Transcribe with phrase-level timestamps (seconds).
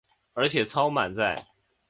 [0.33, 1.35] 而且超满载